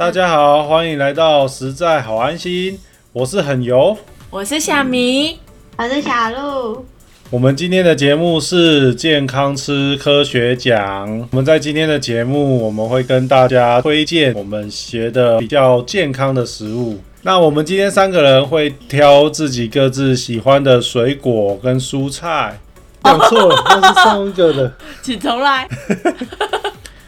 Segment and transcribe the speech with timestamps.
[0.00, 2.78] 大家好，欢迎来到实在好安心，
[3.12, 3.94] 我是很油，
[4.30, 5.36] 我是小明，
[5.76, 6.86] 我是小鹿。
[7.28, 11.06] 我们今天的节目是健康吃科学讲。
[11.30, 16.98] 我们在今天的节目，我们会跟大家推荐我们学的比较健康的食物。
[17.20, 22.58] 那我们今天三个人会挑自己各自喜欢的水果跟蔬菜。
[23.04, 24.72] 讲错了，那是上一个的。
[25.02, 25.68] 请重来。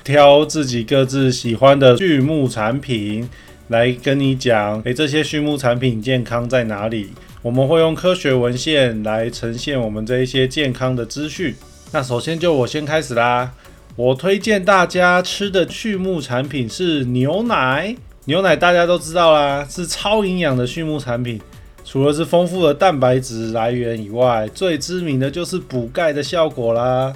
[0.04, 3.28] 挑自己各自喜欢的畜牧产品
[3.68, 7.10] 来跟你讲，诶，这些畜牧产品健康在哪里？
[7.40, 11.54] 我们会用科学文献来呈现我们这一些健康的资讯。
[11.92, 13.52] 那首先就我先开始啦。
[13.94, 17.94] 我推荐大家吃的畜牧产品是牛奶。
[18.24, 21.40] 牛奶大家都知道啦，是超营养的畜牧产品。
[21.84, 27.12] 除了是丰富的蛋白质来源以外，最知名的就是补钙的效果啦。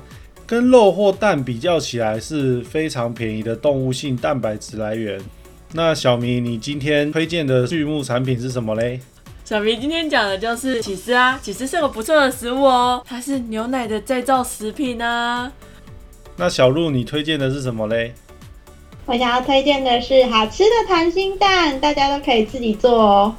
[0.47, 5.21] 跟肉或蛋比较起来，是非常便宜的动物性蛋白质来源。
[5.73, 9.01] 那小明，你今天推荐的畜牧产品是什么嘞？
[9.45, 15.51] 小明今天讲的就是起司啊，起司是个不错的食物哦，它是牛奶的再造食品啊。
[16.37, 18.15] 那小鹿，你推荐的是什么嘞？
[19.05, 23.35] 我想要推荐的是好吃的溏心蛋，大家都可以自己做哦。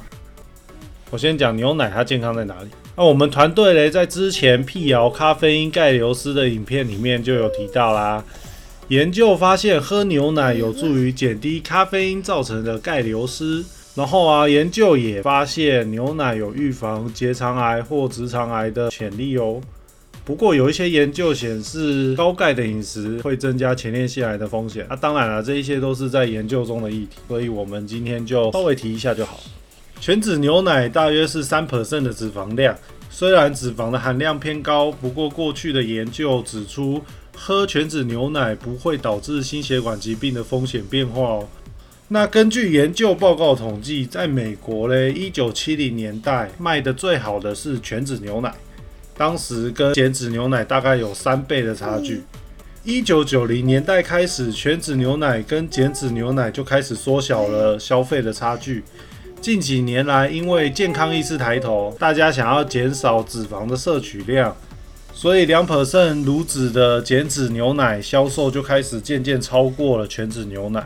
[1.10, 2.68] 我先讲牛奶，它健康在哪里？
[2.94, 8.22] 那我们团队嘞，在之前辟谣咖啡因钙流失的影片里面就有提到啦。
[8.88, 13.64] 研究发现，喝牛奶有助于减低咖啡因造成的钙流失。
[13.94, 19.60] 然后啊，研究也发现牛奶有预防结肠癌或直肠癌的潜力哦。
[20.24, 24.86] 不过有一些研究显示，高钙的饮食会增加前列腺癌的风险。
[24.88, 29.40] 那当然了，这一些都是在研究中的议题，所以我们今天就稍微提一下就好。
[30.00, 32.74] 全脂牛奶大约是三 percent 的脂肪量，
[33.10, 37.02] 虽然脂肪的含量偏高，不过过去的研究指出，
[37.36, 41.48] 喝全脂牛奶不会导致心血管疾病的风险变化哦。
[42.10, 48.54] 那根据研究报告统计，在美国嘞，一九七零年代卖的最好的是全脂牛奶，
[49.14, 52.22] 当时跟减脂牛奶大概有三倍的差距。
[52.84, 58.82] 一九九零年代开始，全脂牛奶跟减脂牛奶就开始缩小了消费的差距。
[59.40, 64.54] 近几年来，因为健康意识抬头，大家想要减少脂肪的摄取量，
[65.14, 70.84] 所以两 percent 乳脂的减脂牛奶销售就开始渐渐超过了全脂牛奶。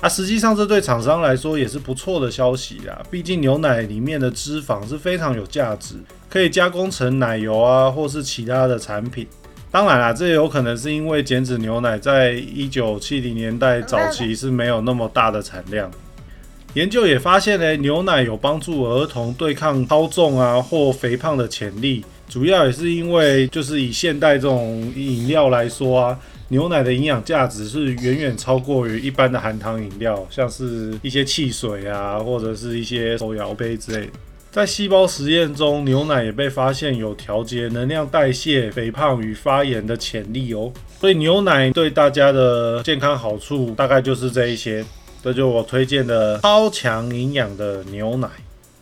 [0.00, 3.02] 啊，实际上这对厂商来说也是不错的消息啊！
[3.10, 5.96] 毕竟牛奶里面的脂肪是非常有价值，
[6.28, 9.26] 可以加工成奶油啊，或是其他的产品。
[9.70, 15.90] 当然啦，这也有可能是因为减脂牛奶在一九七零年代早期是没有那么大的产量。
[16.74, 26.18] 研究也发现呢，牛奶有帮助儿童对抗超重啊或肥胖的潜力，主要也是因为就是以现代这种饮料来说啊。
[26.52, 34.10] 牛奶的营养价值是远远超过于一般的含糖饮料，像是一些汽水啊，或者是一些手摇杯之类。
[34.50, 40.72] 在细胞实验中，牛奶也被发现有调节能量代谢、肥胖与发炎的潜力哦。
[40.98, 44.84] 所以牛奶对大家的健康好处大概就是这一些。
[45.22, 48.28] 这就我推荐的超强营养的牛奶。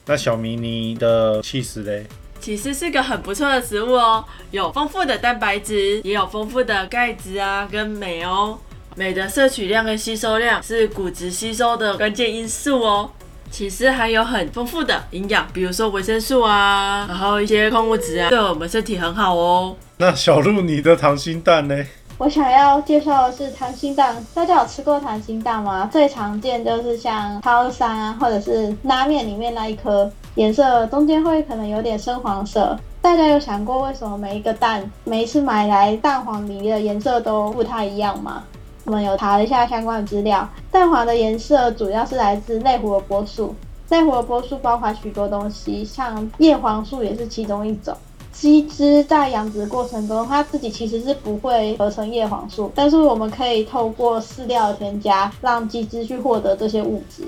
[0.06, 2.06] 那小迷你的气势嘞？
[2.40, 8.58] 其实是个很不错的食物哦，有丰富的蛋白质，也有丰富的钙质啊，跟镁哦。
[8.94, 13.10] 镁的摄取量跟吸收量是骨质吸收的关键因素哦。
[13.50, 19.76] 其实还有很丰富的营养，比如说维生素啊，然后一些矿物质啊，对我们身体很好哦。
[19.96, 21.84] 那小鹿，你的溏心蛋呢？
[22.18, 25.88] 我想要介绍的是溏心蛋，大家有吃过溏心蛋吗？
[25.90, 32.76] 最常见就是像超山啊，或者是拉面里面那一颗，颜色中间会可能有点深黄色。
[33.00, 38.42] 大家有想过为什么每一个蛋，每一次买来蛋黄里的颜色都不太一样吗？
[38.84, 43.54] 我们有查了一下相关的资料，蛋黄的颜色主要是来自类胡萝卜素，
[43.90, 47.96] 类胡萝卜素包含许多东西，像叶黄素也是其中一种。
[48.40, 57.24] 鸡汁在养殖过程中，它自己其实是不会合成叶黄素，但是我们可以透过饲料添加，让鸡汁去获得这些物质。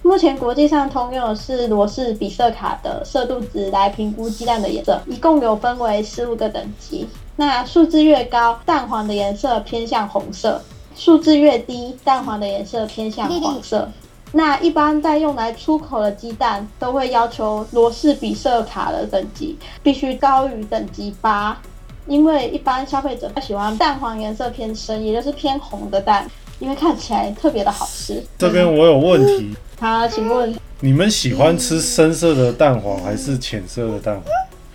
[0.00, 7.04] 目前国际上通用的是罗氏比色卡的色度值来评估鸡蛋的颜色，一共有分为十五个等级。
[7.34, 10.60] 那数字越高，蛋黄的颜色偏向红色；
[10.94, 13.88] 数字越低，蛋黄的颜色偏向黄色。
[14.32, 21.58] 那一般在用来出口的鸡蛋，都会要求罗氏比色卡的等级必须高于等级八，
[22.06, 28.22] 因为一般消费者喜欢蛋黄颜色偏深，也就是偏红的蛋，因为看起来特别的好吃。
[28.38, 34.24] 这边我有问题， 好，请问你们喜欢吃深色的蛋黄还是浅色的蛋黄？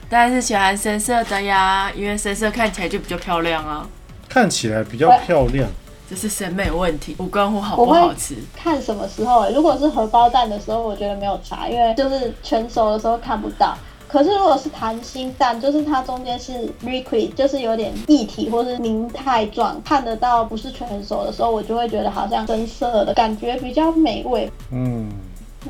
[0.10, 3.88] 当然是喜欢深色的呀，因为深色看起来就比较漂亮啊。
[4.28, 5.70] 看起来比较漂亮。
[6.10, 8.36] 这是审美问题，无关乎好不好吃。
[8.56, 9.52] 看什么时候、欸？
[9.52, 13.76] 如果是荷包蛋的时候，我觉得没有差，因为就是全熟的时候看不到。
[14.08, 24.52] 可是如果是溏心蛋，就是它中间是 liquid，就是有点液体或是凝态状，看得到不是全熟的时候，我就会觉得好像深色的感觉比较美味。
[24.72, 25.10] 嗯，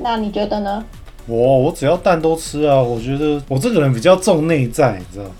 [0.02, 0.84] 那你觉得呢？
[1.26, 5.32] 我我只要蛋都吃啊，我觉得我这个人比较重内在，你知道吗？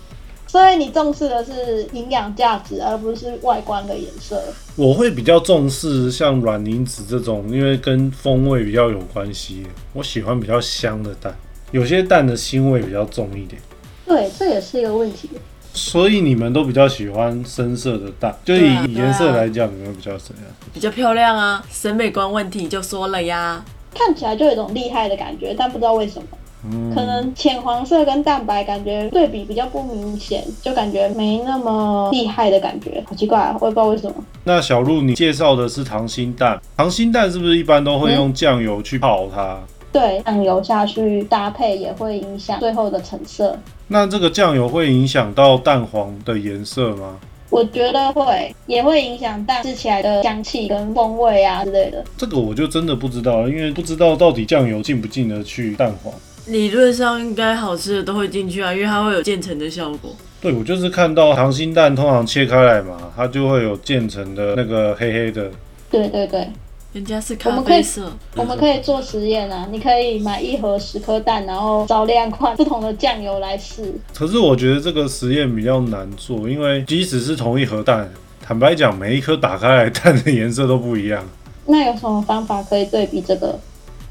[0.54, 4.40] 所以你重视的是营养价值，而不是外观的颜色。
[4.76, 9.66] 我会比较重视像软磷脂这种，因为跟风味比较有关系。
[9.94, 11.36] 我喜欢比较香的蛋，
[11.72, 13.60] 有些蛋的腥味比较重一点，
[14.06, 15.28] 对，这也是一个问题。
[15.74, 18.38] 所以你们都比较喜欢深色的蛋。
[18.46, 20.46] 就以颜色来讲，你们比较怎样？
[20.72, 23.66] 比较漂亮啊，审美观问题就说了呀。
[23.96, 26.28] 看起来就有一种厉害的感觉，但不知道为什么，
[26.66, 34.16] 嗯，可能浅黄色跟蛋白感觉对比比较不明显，就感觉没那么厉害的感觉，好奇怪、啊，我也不知道为什么。
[34.44, 39.60] 那小鹿，你介绍的是溏心蛋，溏心蛋是不是一般都会用酱油去泡它？
[39.92, 43.58] 对，酱油下去搭配也会影响最后的成色。
[43.88, 47.18] 那这个酱油会影响到蛋黄的颜色吗？
[47.50, 52.04] 我觉得会，也会影响蛋吃起来的香气跟风味啊之类的。
[52.18, 56.12] 这个我就真的不知道了，因为不知道到底酱油进不进得去蛋黄。
[56.48, 60.16] 理论上应该好吃的都会进去啊，因为它会有渐层的效果。
[60.42, 65.50] 对，我就是看到溏心蛋通常切开来嘛，它就会有渐层的那个黑黑的。
[65.90, 66.50] 对对对，
[66.92, 73.94] 人家是我们可以咖啡色，我们可以做实验啊，你可以买一盒十颗蛋，然后找两款不同的酱油来试。
[74.14, 78.12] 可是我觉得这个实验比较难做，因为即使是同一盒蛋，
[78.42, 81.24] 坦白讲，每一颗打开来蛋的颜色都不一样。
[81.68, 83.58] 那有什么方法可以对比这个？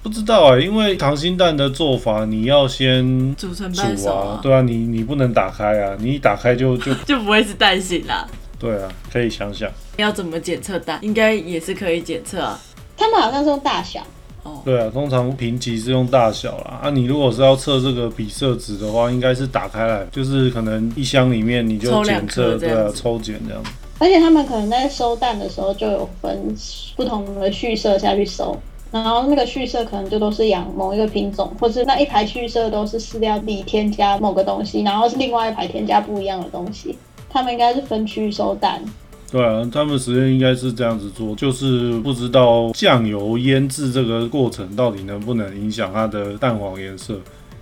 [0.02, 8.26] 不知道啊、因为溏心蛋的做法，你要先煮成半煮啊熟啊，，对啊，你你不能打开啊，你一打开就就 就不会是蛋形啦。
[8.58, 10.99] 对啊，可以想想，要怎么检测蛋？
[11.02, 12.60] 应该也是可以检测啊。
[12.96, 14.00] 他们好像是用大小，
[14.43, 23.70] 哦，对啊，通常评级是用大小啦，啊，你如果是要测这个比色值的话，应该是打开来，就是可能一箱里面你就检测，对啊，抽检这样子。
[23.99, 26.52] 而且他们可能在收蛋的时候就有分
[26.96, 28.60] 不同的畜舍下去收，
[28.93, 36.97] 然后那个畜舍可能就都是养某一个品种，或是那一排畜舍都是饲料里添加某个东西，然后是另外一排添加不一样的东西。
[37.31, 38.83] 他们应该是分区收蛋，
[39.31, 47.19] 对啊，他们实验应该是这样子做，就是不知道酱油腌制这个过程到底能不能影响它的蛋黄颜色。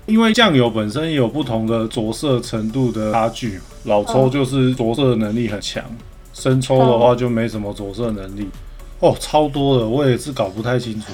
[0.07, 5.85] 因为酱油本身也有不同的着色程度的差距，老抽就是着色能力很强，
[6.33, 8.49] 生抽的话就没什么着色能力。
[9.01, 11.07] 哦，超多的，我也是搞不太清楚。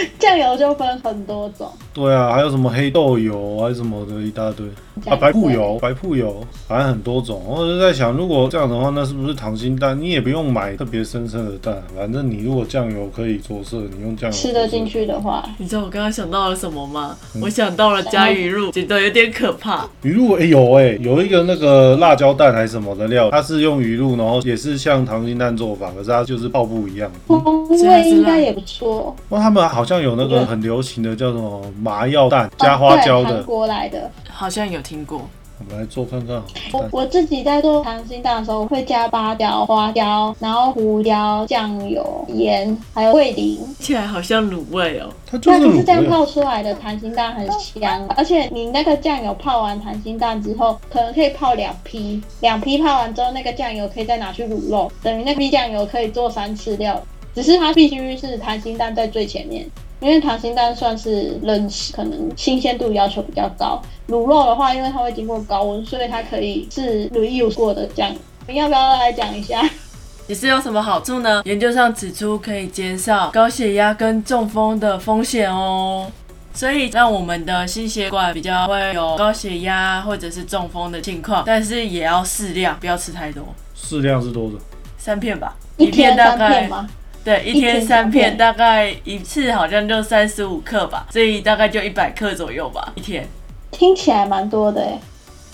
[0.18, 1.70] 酱油就分很多种。
[1.94, 4.66] 对啊，还有什么黑豆油还是什么的一大堆
[5.06, 6.36] 啊，白铺油、白铺油，
[6.66, 7.42] 反正很多种。
[7.46, 9.98] 我就在想，如果这样的话，那是不是溏心蛋？
[10.00, 14.88] 你也不用买特别深深的蛋，反正你如果酱油可以着色，你用酱油吃得进去。
[14.88, 17.14] 去的话，你知道我刚刚想到了什么吗？
[17.34, 19.86] 嗯我想到了加鱼露，觉得有点可怕。
[20.02, 27.10] 鱼露诶、有诶、有一个那个辣椒蛋还是什么的料，它是用鱼露，然后也是像溏心蛋做法，可是它就是爆布一样。
[27.26, 29.14] 风味应该也不错。
[29.28, 34.10] 那他们好像有那个很流行的叫什么麻药蛋，加哦花椒的对韩，国来的。
[34.30, 35.22] 好像有听过，
[35.58, 36.42] 我们来做看看
[36.74, 36.86] 我。
[36.90, 43.56] 我自己在做溏心蛋的时候，我会加八角、花椒，然后胡椒、酱油、盐，还有味淋。
[43.56, 45.08] 听起来好像卤味哦。
[45.24, 46.04] 它就是这样。
[46.04, 57.02] 泡出来的溏心蛋很香，而且你那个酱油泡完溏心蛋之后，可能可以泡两批，两批泡完之后，那个酱油可以再拿去卤肉，等于那批酱油可以做三次料。
[57.38, 59.64] 只是它必须是溏心蛋在最前面，
[60.00, 63.80] 因为溏心蛋算是冷食，可能新鲜度要求比较高。
[64.08, 68.18] 卤肉的话，因为它会经过高温，所以它可以是 reuse 过的酱油。
[68.48, 69.62] 你要不要来讲一下？
[70.26, 71.40] 也是有什么好处呢？
[71.44, 76.10] 研究上指出可以减少高血压跟中风的风险哦。
[76.52, 83.44] 所以让我们的心血管比较会有高血压或者是中风的情况，但是也要适量，不要吃太多，
[83.76, 84.56] 适量是多少？
[84.98, 86.90] 三片吧，一片大概三片吗？
[87.28, 93.28] 对，一一天天三三片，大概一次好像就三十五克吧，所以大概就一百克左右吧，一天。
[93.70, 94.98] 听起来蛮多的诶，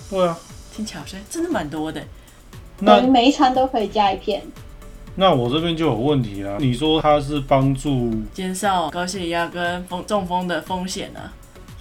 [0.09, 0.39] 对啊，
[0.73, 2.01] 听起来好像真的蛮多的。
[2.79, 4.41] 那等于每一餐都可以加一片。
[5.17, 6.59] 那我这边就有问题啦。
[6.61, 11.31] 你说它是帮助减少高血压跟风中风的风险啊呢、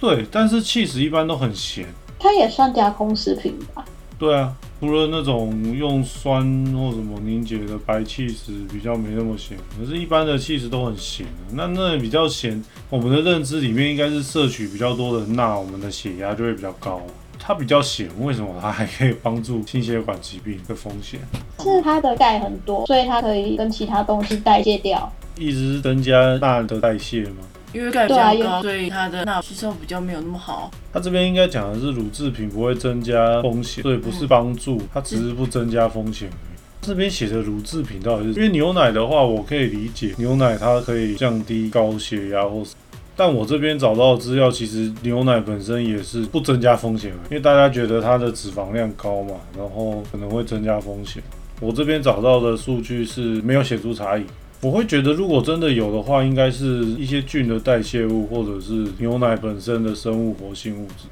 [0.00, 1.86] 对，但是 cheese 一般都很咸。
[2.18, 3.84] 它也算加工食品吧？
[4.18, 6.42] 对啊，除了那种用酸
[6.72, 11.26] 或什么凝结的白 cheese 比较没那么咸，可是一般的 cheese 都很咸。
[11.52, 17.02] 那那比较咸，我们的认知里面应该是摄取比较多的钠，我们的血压就会比较高。
[17.46, 21.20] 它比较咸，为什么它还可以帮助心血管疾病的风险？
[21.58, 25.12] 是 它的钙很多，所以它可以跟其他东西代谢掉。
[25.36, 27.42] 一直是增加钠的代谢嘛。
[27.74, 30.70] 因为钙比较高，所以它的钠吸收比较没有那么好。
[30.92, 36.56] 它这边应该讲的是乳制品不会增加风险，所以不是帮助，它只是不增加风险而已。
[36.80, 42.74] 这边写的乳制品到底是因为牛奶的话，我可以理解牛奶它可以降低高血压或是。
[43.16, 51.22] 但我这边找到的资料，其实牛奶本身也是不增加风险的，因为大家觉得它的脂肪量高嘛，然后可能会增加风险。
[51.60, 54.24] 我这边找到的数据是没有显著差异。
[54.64, 61.04] 我会觉得，如果真的有的话，应该是一些菌的代谢物，或者是牛奶本身的生物活性物质。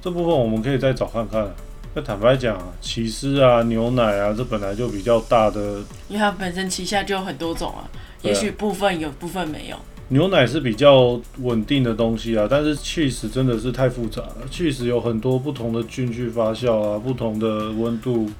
[0.00, 1.50] 这部分我们可以再找看看、啊。
[1.94, 7.84] 那坦白讲啊，起司啊、牛奶啊，这本来就比较大的因为它本身旗下就有很多种啊
[8.22, 9.76] 也许部分有，部分没有。
[10.08, 14.36] 牛奶是比较稳定的东西啊，但是 cheese 真的是太复杂了。
[14.50, 18.30] cheese 有很多不同的菌去发酵啊，不同的温度。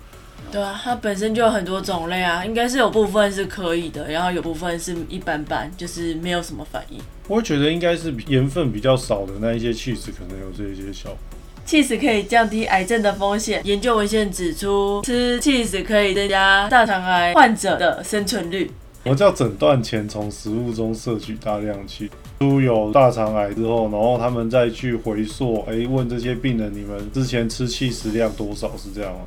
[0.53, 7.01] 对啊，它本身就有很多种类啊，应该是有部分是可以的，然后有部分是一般般，就是没有什么反应。
[7.27, 11.19] 我觉得应该是盐分比较少的那一些 cheese 可能有这一些效果。
[11.67, 13.63] cheese 可以降低癌症的风险。
[13.65, 18.71] 研究文献指出，吃 cheese 可以增加大肠癌患者的生存率。
[19.03, 22.09] 我们叫诊断前从食物中摄取大量气，
[22.39, 28.71] 出有大肠癌之后，然后他们再去回溯，哎，问这些病人你们之前吃气食量多少？
[28.77, 29.21] 是这样吗？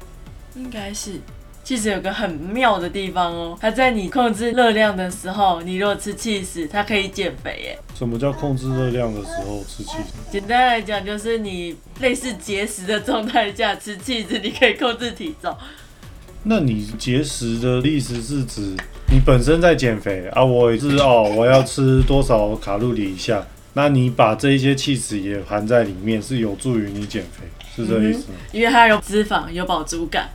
[0.57, 1.13] 应该是。
[1.63, 7.79] 其实有个很妙的地方哦，它在你控制热量的时候，你如果吃 cheese，它可以减肥耶。
[7.93, 9.97] 什么叫控制热量的时候吃气？
[10.31, 15.53] 简单来讲，就是你类似节食的状态下吃 cheese，你可以控制体重。
[16.43, 18.73] 那你节食的意思是指
[19.11, 20.41] 你本身在减肥啊？
[20.41, 23.45] 我也是哦，我要吃多少卡路里以下？
[23.73, 27.43] 那你把这一些气质也含在里面，是有助于你减肥，
[27.75, 30.29] 是这意思吗、因为它有脂肪，有饱足感。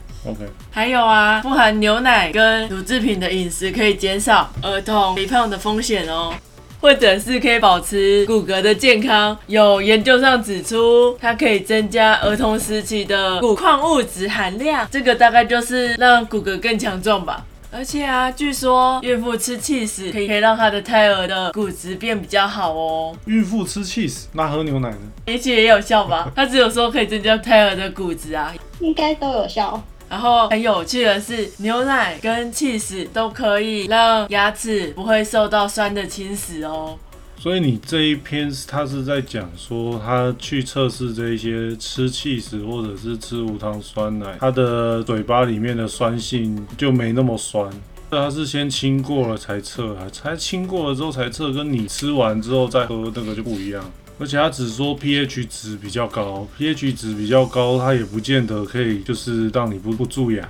[0.71, 6.33] 还有啊，富含牛奶跟乳制品的饮食可以减少儿童肥胖的风险哦，
[6.79, 9.37] 或者是可以保持骨骼的健康。
[9.47, 17.45] 有研究上指出，它可以增加儿童时期的骨矿物质含量，这个大概就是让骨骼更强壮吧。
[17.75, 24.97] 而且啊，据说孕妇吃 cheese 可以可以让她的胎儿的骨质变比较好哦，孕妇吃 cheese，那喝牛奶呢？
[25.25, 26.31] 也许也有效吧。
[26.35, 29.83] 它只有说可以增加胎儿的骨质啊，应该都有效。
[30.13, 36.95] 然后很有趣的是，牛奶跟 cheese 都可以让牙齿不会受到酸的侵蚀哦。
[37.35, 47.67] 所以你这一篇他是在讲说，他去测试这些吃气食或者是吃无糖酸奶，他的嘴巴里面的酸性就没那么酸。
[48.11, 53.83] 他是先清过了才测，才清过了之后才测，跟你吃完之后再喝那个就不一样。
[54.19, 60.47] 而且它只说 pH 值比较高，pH 值比较高，它也不见得可以就是让你不不蛀牙。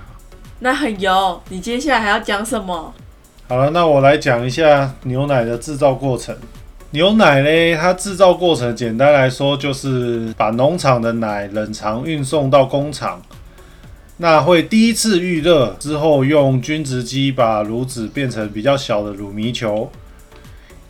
[0.60, 2.94] 那很油，你接下来还要讲什么？
[3.48, 6.36] 好了，那我来讲一下牛奶的制造过程。
[6.90, 13.20] 牛奶呢，它制造过程简单来说就是把农场的奶冷藏运送到工厂，
[14.18, 19.90] 那会第一次预热之后，用均值机把乳脂变成比较小的乳糜球。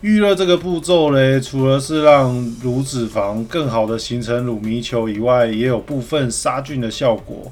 [0.05, 2.31] 预热这个步骤呢，除了是让
[2.61, 7.51] 乳脂肪更好的形成乳糜球以外，也有部分杀菌的效果。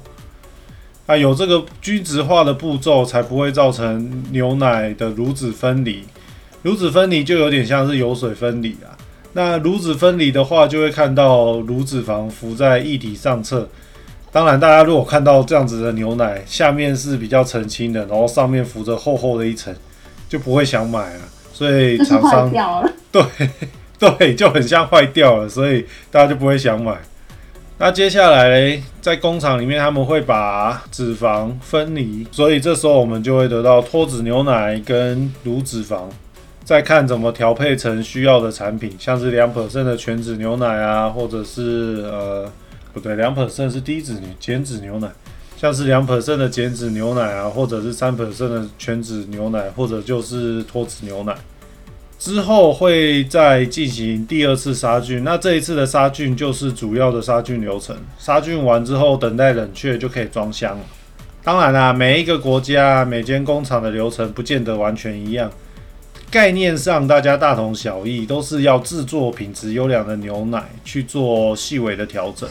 [1.06, 6.04] 啊，有这个均值化的步骤，才不会造成牛奶的乳脂分离。
[6.62, 8.94] 乳脂分离就有点像是油水分离啊。
[9.32, 13.68] 那乳脂分离的话，就会看到乳脂肪浮在液体上侧。
[14.30, 19.74] 当然，大家如果看到这样子的牛奶，下面是比较澄清的，然后上面浮着厚厚的一层，
[20.28, 21.20] 就不会想买了。
[21.54, 22.92] 所以厂商掉了。
[23.96, 26.98] 对，就很像坏掉了，所以大家就不会想买。
[27.78, 36.02] 那接下来嘞，在工厂里面他们会把脂肪分离，所以这时候我们就会得到脱脂牛奶跟乳脂肪。
[36.64, 42.50] 再看怎么调配成需要的产品，像是两 percent 的全脂牛奶啊，或者是呃
[42.92, 45.08] 不对，两 percent 是低脂牛减脂牛奶，
[45.64, 51.34] 像是两 percent 的减脂牛奶啊，或者是三 percent 的全脂牛奶，或者就是脱脂牛奶。
[52.18, 57.96] 之后会再进行第二次杀菌，那这一次的杀菌就是主要的杀菌流程。
[58.18, 60.84] 杀菌完之后，等待冷却就可以装箱了。
[61.42, 65.50] 当然啦，每一个国家、每间工厂的流程不见得完全一样，
[66.30, 72.46] 概念上大家大同小异，都是要制作品质优良的牛奶去做细微的调整。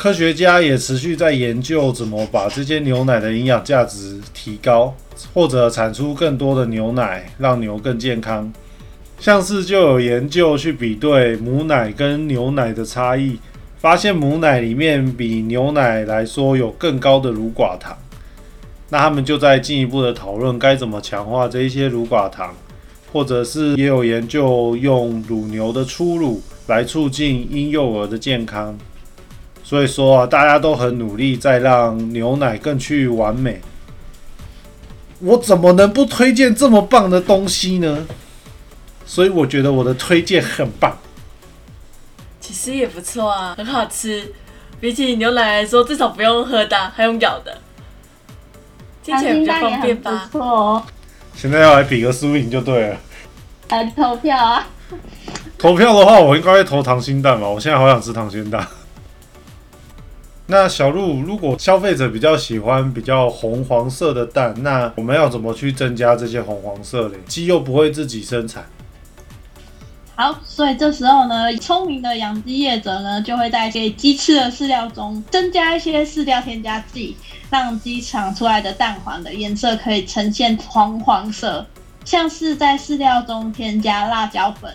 [0.00, 4.94] 科学家也持续在研究怎么把这些牛奶的营养价值提高，
[5.34, 8.50] 或者产出更多的牛奶，让牛更健康。
[9.18, 13.38] 像是就有研究去比对母奶跟牛奶的差异，
[13.76, 17.94] 发现母奶里面比牛奶来说有更高的乳寡糖。
[18.88, 22.54] 那他们就在进一步的讨论该怎么强化这一些乳寡糖，
[23.12, 28.74] 或者是也有研究用乳牛的初乳来促进婴幼儿的健康。
[29.62, 33.60] 所以说啊，大家都很努力在让牛奶更趋于完美。
[35.20, 38.06] 我怎么能不推荐这么棒的东西呢？
[39.04, 40.98] 所以我觉得我的推荐很棒。
[42.40, 44.32] 其实也不错啊，很好吃。
[44.80, 47.58] 比起牛奶来说，至少不用喝的，还用咬的，
[49.04, 50.28] 听起来比较方便不吧？
[50.32, 50.82] 错哦，
[51.34, 52.96] 现在要来比个输赢就对了。
[53.68, 54.66] 来投票啊！
[55.58, 57.46] 投票的话，我应该会投溏心蛋吧？
[57.46, 58.66] 我现在好想吃溏心蛋。
[60.50, 67.18] 那小鹿，如果消费者比较喜欢比较红黄色的蛋，那我们要怎么去增加这些红黄色嘞？
[67.28, 68.64] 鸡又不会自己生产，
[70.16, 77.16] 好，所以这时候呢，聪明的养鸡业者呢，就会在给鸡吃的饲料中增加一些饲料添加剂，
[77.48, 81.64] 让鸡产出来的蛋黄的颜色可以呈现黄黄色，
[82.04, 84.74] 像是在饲料中添加辣椒粉、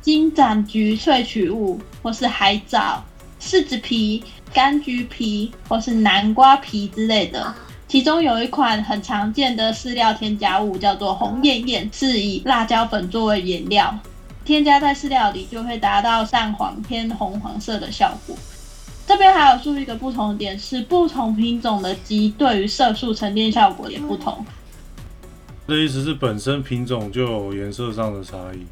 [0.00, 3.04] 金盏菊萃取物，或是海藻、
[3.40, 4.24] 柿子皮、
[4.54, 7.54] 柑橘皮或是南瓜皮之类的。
[7.88, 13.98] 其中有一款很常见的饲料添加物叫做红艳艳，是以辣椒粉作为原料，
[14.44, 18.34] 添加在饲料里就会达到淡黄偏红黄色的效果。
[19.06, 24.42] 这边还有注意一个不同的点是，不同品种的鸡对于色素沉淀效果也不同。
[25.68, 28.64] 这意思是本身品种就有颜色上的差异。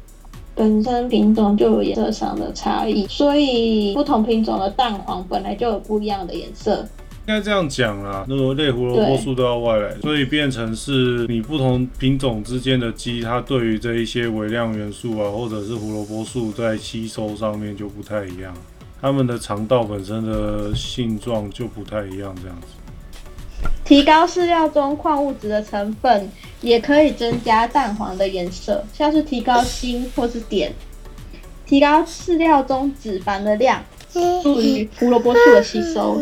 [0.61, 6.87] 本身品种就有颜色上的差异，所以不同品种的蛋黄本来就有不一样的颜色。
[7.25, 18.53] 应该这样讲啦，那个类胡萝卜素都要外来，所以变成是你不同品种之间的鸡，它对于这一些微量元素啊，或者是胡萝卜素在吸收上面就不太一样，
[19.01, 22.67] 它们的肠道本身的性状就不太一样，这样子。
[23.83, 30.71] 提高饲料中矿物质的成分，也可以增加蛋黄的颜色，像是提高锌或是碘。
[31.65, 36.21] 提高饲料中脂肪的量，助于胡萝卜素的吸收。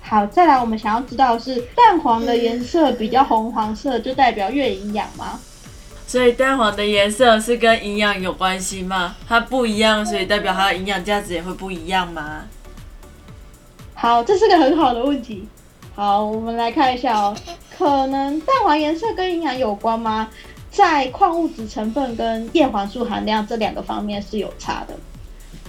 [0.00, 5.38] 好，再来我们想要知道的是，蛋黄的颜色比较红黄色，就代表越营养吗？
[6.06, 9.16] 所以蛋黄的颜色是跟营养有关系吗？
[9.28, 12.42] 它不一样，所以代表它的营养价值也会不一样吗？
[13.94, 15.46] 好，这是个很好的问题。
[16.00, 17.36] 好，我们来看一下哦，
[17.76, 20.30] 可能蛋黄颜色跟营养有关吗？
[20.70, 24.96] 在矿物质成分跟叶黄素含量这两个方面是有差的。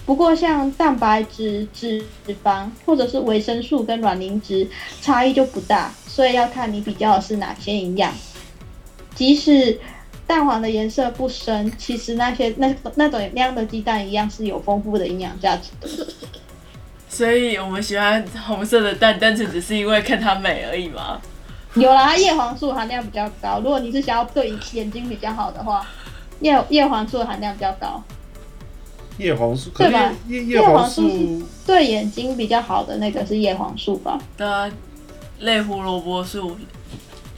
[0.06, 2.02] 不过像蛋白质、脂
[2.42, 4.66] 肪或者是维生素跟卵磷脂
[5.02, 8.14] 差异就不大，所以要看你比较的是哪些营养。
[9.14, 9.78] 即使
[10.26, 16.08] 蛋黄的颜色不深，其实那些那那种量的鸡蛋一样是有丰富的营养价值的。
[17.22, 21.22] 所以我们喜欢红色的蛋，单纯只是因为看它美而已嘛？
[21.76, 23.60] 有啦，它叶黄素含量比较高。
[23.60, 25.86] 如果你是想要对眼睛比较好的话，
[26.40, 28.02] 叶叶黄素含量比较高。
[29.20, 34.18] 叶黄素，可对吧叶叶黄素素对眼睛比较好的那个是叶黄素吧？
[34.36, 34.72] 的
[35.42, 36.58] 类胡萝卜素、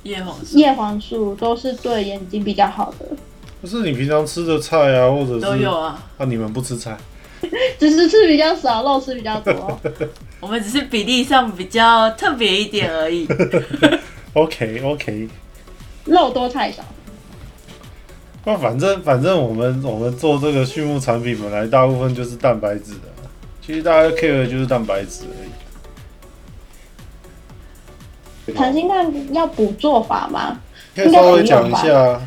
[0.04, 3.06] 叶黄素叶黄素都是对眼睛比较好的，
[3.60, 6.02] 不是你平常吃的菜啊，或者是都有啊。
[6.17, 6.98] 啊，你们不吃菜，
[7.79, 9.79] 只是吃比较少，肉吃比较多。
[10.39, 13.27] 我们只是比例上比较特别一点而已。
[14.34, 15.29] OK OK，
[16.06, 16.84] 肉多菜少。
[18.45, 23.08] 那反正反正我们我们做这个畜牧产品本来大部分就是蛋白质的，
[23.65, 25.36] 其实大家 care 的就是蛋白质而
[28.51, 28.53] 已。
[28.53, 30.60] 溏心蛋要补做法吗？
[30.93, 32.19] 可以稍微讲一下，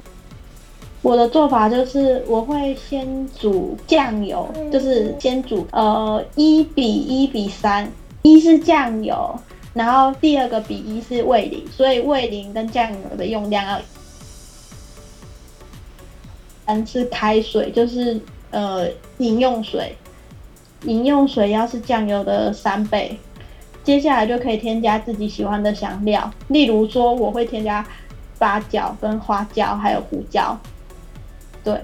[1.07, 7.89] 我的做法就是我会先煮酱油，就是先煮呃一比一比三，
[8.23, 9.39] 一是酱油，
[9.73, 13.81] 然后第二个比一是味淋，所以味淋跟酱油的用量要
[16.67, 18.89] 三是开水，就是呃
[19.19, 19.95] 饮用水，
[20.87, 23.17] 饮用水要是酱油的三倍。
[23.85, 27.87] 接下来就可以添加自己喜欢的香料，例如说我会添加
[28.41, 30.59] 八角跟花椒还有胡椒，
[31.67, 31.77] 对，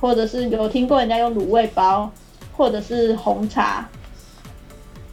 [0.00, 2.10] 或者是有听过人家用卤味包，
[2.56, 3.86] 或者是红茶，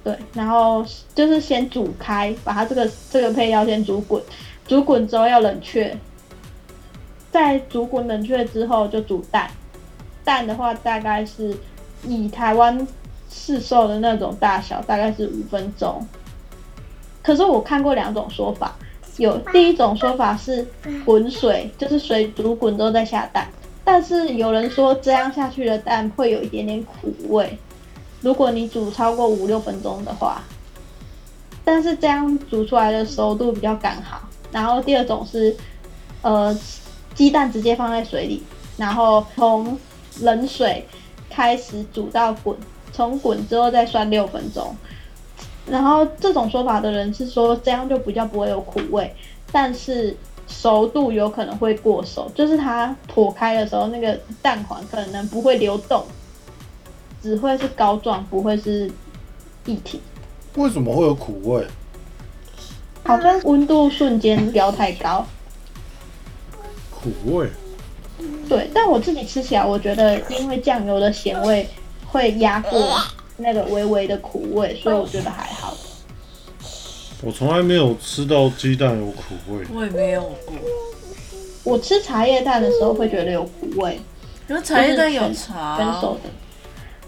[0.01, 4.23] 对，然后就是先煮开，把它这个这个配料先煮滚，
[4.65, 5.93] 煮滚之后要冷却，
[7.33, 9.51] 在煮滚冷却之后就煮蛋，
[10.23, 11.53] 蛋的话大概是
[12.07, 12.87] 以台湾
[13.29, 16.07] 市售的那种大小，大概是五分钟。
[17.21, 18.73] 可是我看过两种说法，
[19.17, 20.65] 有第一种说法是
[21.03, 23.49] 滚水，就是水煮滚之后再下蛋，
[23.83, 27.57] 但是有人说这样下去的蛋会有一点点苦味，
[28.21, 30.41] 如果你煮超过五六分钟的话，
[31.65, 35.55] 但是这样煮出来的熟度比较刚好，然后第二种是
[36.21, 36.57] 呃
[37.13, 38.41] 鸡蛋直接放在水里，
[38.77, 39.77] 然后从
[40.21, 40.85] 冷水
[41.29, 42.55] 开始煮到滚，
[42.91, 44.75] 从滚之后再涮六分钟。
[45.65, 49.13] 然后这种说法的人是说这样就比较不会有苦味，
[49.51, 50.15] 但是
[50.47, 56.03] 熟度有可能会过熟，就是它破开的时候那个蛋黄可能不会流动，
[57.21, 58.91] 只会是膏状，不会是
[59.65, 60.01] 液体。
[60.55, 61.65] 为什么会有苦味？
[63.03, 65.25] 好像温度瞬间飙太高。
[66.91, 67.49] 苦味？
[68.47, 71.67] 对，但我自己吃起来，我觉得因为酱油的咸味
[72.05, 72.97] 会压过
[73.37, 75.75] 那个微微的苦味，所以我觉得还好。
[77.23, 79.65] 我从来没有吃到鸡蛋有苦味。
[79.73, 80.53] 我也没有过。
[81.63, 83.97] 我吃茶叶蛋的时候会觉得有苦味，
[84.49, 86.29] 因为茶叶蛋有分茶，熟的。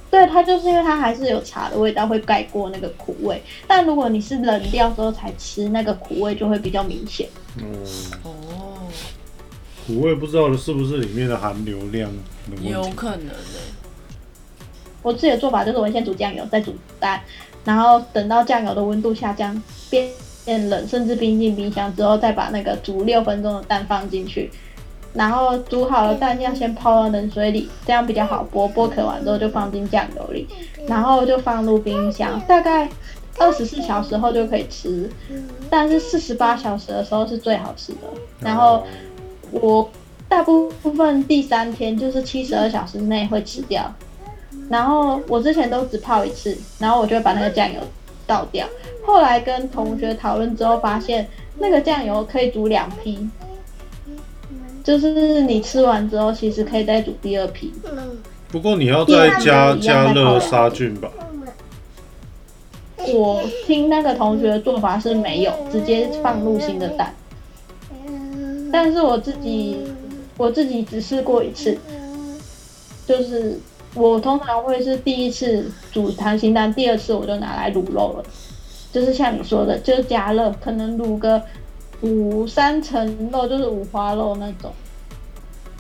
[0.10, 3.43] 对，它就是因为它还是有茶的味道，会盖过那个苦味。
[3.67, 7.28] 但如果你是冷掉之后才吃，那个苦味就会比较明显。
[7.58, 7.65] 嗯，
[8.23, 8.32] 哦，
[9.86, 12.69] 苦味不知道是不是里面的含硫量的问题。
[12.69, 13.36] 有可能的。
[15.01, 17.21] 我自己的做法就是我先煮酱油，再煮蛋，
[17.65, 20.10] 然后等到酱油的温度下降变
[20.45, 24.49] 变冷，甚至冰进冰箱之后，再把那个煮六分钟的蛋放进去。
[25.13, 28.71] 然后煮好了蛋要先泡到冷水里，这样比较好剥。
[28.71, 30.45] 剥壳完之后就放进酱油里，
[30.88, 32.89] 然后就放入冰箱，大概
[33.38, 35.10] 二十四小时后就可以吃。
[35.69, 37.99] 但是四十八小时的时候是最好吃的。
[38.41, 38.84] 然后
[39.51, 39.89] 我
[40.28, 43.89] 大部分第三天就是七十二小时内会吃掉。
[44.70, 47.80] 然后我之前都只泡一次，然后我就会把那个酱油
[48.26, 48.68] 倒掉。
[49.06, 51.28] 后来跟同学讨论之后，发现
[51.60, 53.30] 那个酱油可以煮两批。
[54.84, 57.74] 就是你吃完之后，其实可以再煮第二批。
[58.50, 61.10] 不过你要再加加热杀菌吧。
[63.13, 67.13] 我听那个同学的做法是没有，直接放入新的蛋。
[68.72, 69.78] 但是我自己
[70.38, 71.78] 我自己只试过一次，
[73.08, 73.60] 就是
[73.95, 78.23] 我通常会是第一次煮溏心蛋，第二次我就拿来卤肉了。
[78.91, 81.41] 就是像你说的，就是加热，可能卤个。
[82.01, 84.71] 五三层肉就是五花肉那种，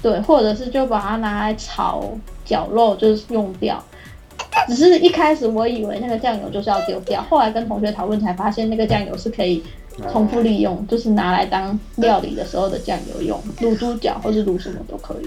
[0.01, 2.03] 对，或者是就把它拿来炒
[2.45, 3.83] 绞肉，就是用掉。
[4.65, 9.61] 只是一开始我以为那个酱油就是要丢掉，后来跟同学讨论才发现，那个酱油是可以
[10.11, 15.25] 重复利用，就是拿来当料理的时候的酱油用，卤猪脚或者卤什么都可以。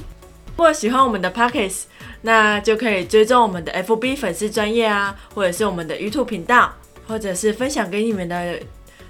[0.57, 1.83] 如果喜欢我们的 Pockets，
[2.23, 6.73] 那就可以追踪我们的 FB 粉丝专业啊，或者是我们的 YouTube 频道，
[7.07, 8.59] 或者是分享给你们的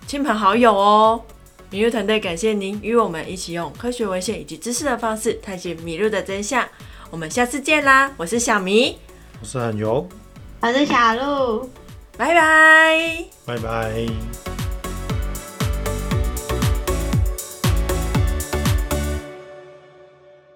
[0.06, 1.22] 亲朋好友哦。
[1.70, 6.66] 米露团队感谢您与我们一起用科学文献以及知识的方式探寻米露的真相。
[7.10, 8.10] 我们下次见啦！
[8.16, 8.98] 我是小米，
[9.40, 10.06] 我是很油，
[10.60, 11.70] 我是小鹿，
[12.16, 14.57] 拜拜，拜拜。